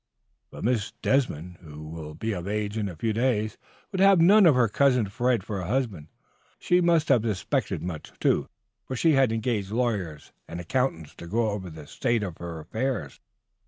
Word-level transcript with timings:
But 0.49 0.63
Miss 0.63 0.93
Desmond, 1.03 1.57
who 1.57 1.87
will 1.87 2.15
be 2.15 2.31
of 2.33 2.47
age 2.47 2.75
in 2.75 2.89
a 2.89 2.95
few 2.95 3.13
days, 3.13 3.59
would 3.91 4.01
have 4.01 4.19
none 4.19 4.47
of 4.47 4.55
her 4.55 4.67
Cousin 4.67 5.05
Fred 5.05 5.43
for 5.43 5.59
a 5.61 5.67
husband. 5.67 6.07
She 6.57 6.81
must 6.81 7.09
have 7.09 7.21
suspected 7.21 7.83
much, 7.83 8.11
too, 8.19 8.49
for 8.87 8.95
she 8.95 9.11
had 9.11 9.31
engaged 9.31 9.69
lawyers 9.69 10.31
and 10.47 10.59
accountants 10.59 11.13
to 11.17 11.27
go 11.27 11.51
over 11.51 11.69
the 11.69 11.85
state 11.85 12.23
of 12.23 12.39
her 12.39 12.59
affairs. 12.61 13.19